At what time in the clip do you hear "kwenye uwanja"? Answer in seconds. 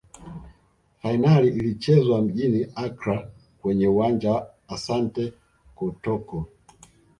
3.61-4.31